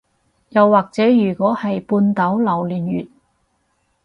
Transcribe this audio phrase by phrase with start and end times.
[0.49, 3.07] 又或者如果係半島榴槤月